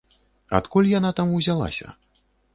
Адкуль 0.59 0.89
яна 0.99 1.11
там 1.21 1.37
узялася? 1.41 1.87